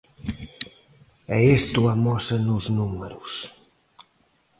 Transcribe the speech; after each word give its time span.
E 1.35 1.37
isto 1.59 1.79
amósano 1.95 2.51
os 2.59 2.65
números. 2.77 3.31